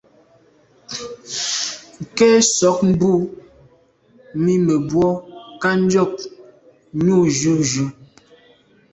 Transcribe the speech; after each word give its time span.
Nke 2.01 2.27
nsôg 2.43 2.77
mbu 2.91 3.11
mi 4.43 4.53
mebwô 4.65 5.07
kà 5.61 5.69
njôg 5.81 6.11
njù 7.03 7.17
juju. 7.39 7.85